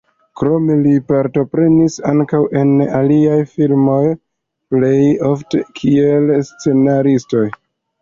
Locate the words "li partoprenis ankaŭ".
0.85-2.39